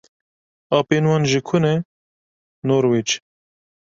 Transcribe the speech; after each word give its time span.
Apên 0.77 1.03
wan 1.09 1.23
ji 1.29 1.39
ku 1.47 1.57
ne? 1.63 1.73
"Norwêc." 2.67 3.09